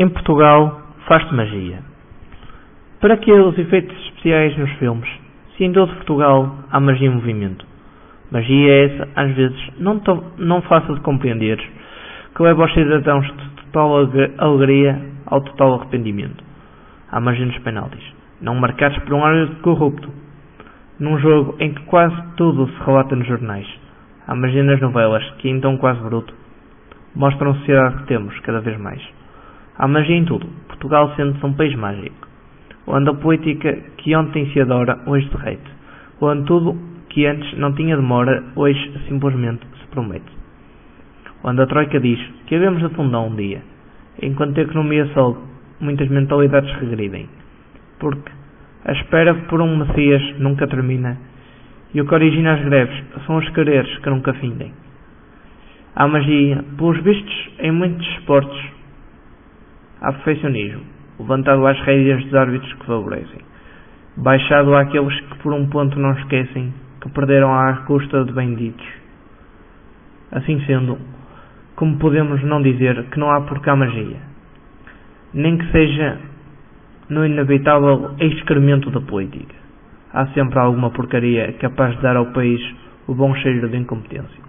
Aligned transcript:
Em 0.00 0.08
Portugal 0.08 0.80
faz-se 1.08 1.34
magia. 1.34 1.80
Para 3.00 3.16
que 3.16 3.32
os 3.32 3.58
efeitos 3.58 3.96
especiais 4.06 4.56
nos 4.56 4.70
filmes? 4.74 5.08
Se 5.56 5.64
em 5.64 5.72
todo 5.72 5.92
Portugal 5.92 6.54
há 6.70 6.78
magia 6.78 7.08
em 7.08 7.14
movimento. 7.14 7.66
Magia 8.30 8.70
é 8.70 8.84
essa, 8.84 9.08
às 9.16 9.34
vezes, 9.34 9.58
não, 9.76 9.98
tão, 9.98 10.22
não 10.38 10.62
fácil 10.62 10.94
de 10.94 11.00
compreender, 11.00 11.58
que 12.32 12.42
leva 12.44 12.64
os 12.64 12.74
cidadãos 12.74 13.26
de 13.26 13.50
total 13.64 14.08
alegria 14.38 15.02
ao 15.26 15.40
total 15.40 15.80
arrependimento. 15.80 16.44
Há 17.10 17.18
magia 17.18 17.46
nos 17.46 17.58
penaltis, 17.58 18.04
não 18.40 18.54
marcados 18.54 18.98
por 19.00 19.14
um 19.14 19.24
árbitro 19.24 19.56
corrupto. 19.62 20.08
Num 21.00 21.18
jogo 21.18 21.56
em 21.58 21.74
que 21.74 21.82
quase 21.86 22.14
tudo 22.36 22.68
se 22.68 22.84
relata 22.84 23.16
nos 23.16 23.26
jornais. 23.26 23.66
Há 24.28 24.34
magia 24.36 24.62
nas 24.62 24.80
novelas, 24.80 25.28
que 25.38 25.48
então 25.48 25.76
quase 25.76 26.00
bruto, 26.02 26.32
mostram 27.16 27.50
a 27.50 27.54
sociedade 27.54 27.96
que 27.96 28.06
temos, 28.06 28.38
cada 28.40 28.60
vez 28.60 28.78
mais. 28.78 29.02
Há 29.78 29.86
magia 29.86 30.16
em 30.16 30.24
tudo. 30.24 30.44
Portugal 30.66 31.14
sente-se 31.14 31.46
um 31.46 31.52
país 31.52 31.74
mágico, 31.76 32.26
onde 32.86 33.10
a 33.10 33.14
política 33.14 33.78
que 33.98 34.14
ontem 34.16 34.50
se 34.52 34.60
adora, 34.60 34.98
hoje 35.06 35.28
derrete, 35.30 35.70
onde 36.20 36.46
tudo 36.46 36.76
que 37.08 37.24
antes 37.26 37.56
não 37.56 37.72
tinha 37.74 37.96
demora, 37.96 38.42
hoje 38.56 38.92
simplesmente 39.06 39.64
se 39.80 39.86
promete. 39.88 40.32
Onde 41.44 41.62
a 41.62 41.66
Troika 41.66 42.00
diz 42.00 42.18
que 42.46 42.56
havemos 42.56 42.82
de 42.82 42.94
fundão 42.96 43.28
um 43.28 43.36
dia, 43.36 43.62
enquanto 44.20 44.58
a 44.58 44.62
economia 44.62 45.06
sobe, 45.14 45.38
muitas 45.80 46.08
mentalidades 46.08 46.72
regridem, 46.80 47.28
porque 48.00 48.32
a 48.84 48.92
espera 48.92 49.32
por 49.48 49.60
um 49.60 49.76
Messias 49.76 50.38
nunca 50.40 50.66
termina, 50.66 51.16
e 51.94 52.00
o 52.00 52.06
que 52.06 52.14
origina 52.14 52.54
as 52.54 52.64
greves 52.64 53.04
são 53.26 53.36
os 53.36 53.48
quereres 53.50 53.96
que 53.98 54.10
nunca 54.10 54.34
findem. 54.34 54.72
Há 55.94 56.08
magia, 56.08 56.64
pelos 56.76 57.00
vistos, 57.02 57.50
em 57.60 57.70
muitos 57.70 58.06
esportes, 58.18 58.77
Há 60.00 60.12
perfeccionismo, 60.12 60.82
levantado 61.18 61.66
às 61.66 61.78
rédeas 61.80 62.22
dos 62.24 62.34
árbitros 62.34 62.72
que 62.74 62.86
favorecem, 62.86 63.40
baixado 64.16 64.74
àqueles 64.76 65.20
que 65.22 65.38
por 65.38 65.52
um 65.52 65.66
ponto 65.68 65.98
não 65.98 66.12
esquecem 66.12 66.72
que 67.00 67.08
perderam 67.10 67.52
à 67.52 67.78
custa 67.86 68.24
de 68.24 68.32
benditos. 68.32 68.86
Assim 70.30 70.60
sendo, 70.66 70.98
como 71.74 71.98
podemos 71.98 72.42
não 72.44 72.62
dizer 72.62 73.04
que 73.10 73.18
não 73.18 73.30
há 73.30 73.40
por 73.40 73.60
cá 73.60 73.74
magia, 73.74 74.18
nem 75.34 75.58
que 75.58 75.70
seja 75.72 76.18
no 77.08 77.24
inevitável 77.24 78.14
excremento 78.20 78.90
da 78.90 79.00
política. 79.00 79.54
Há 80.12 80.26
sempre 80.28 80.58
alguma 80.58 80.90
porcaria 80.90 81.52
capaz 81.54 81.96
de 81.96 82.02
dar 82.02 82.16
ao 82.16 82.26
país 82.26 82.60
o 83.06 83.14
bom 83.14 83.34
cheiro 83.36 83.68
de 83.68 83.76
incompetência. 83.76 84.47